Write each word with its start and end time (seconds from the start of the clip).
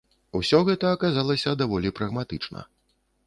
Усё 0.37 0.59
гэта 0.69 0.93
аказалася 0.95 1.53
даволі 1.63 1.93
прагматычна. 1.99 2.65